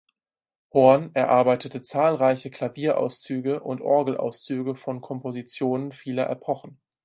Horn 0.73 1.11
erarbeitete 1.13 1.83
zahlreiche 1.83 2.49
Klavierauszüge 2.49 3.59
und 3.61 3.81
Orgelauszüge 3.81 4.73
von 4.73 4.99
Kompositionen 4.99 5.91
vieler 5.91 6.27
Epochen. 6.27 6.81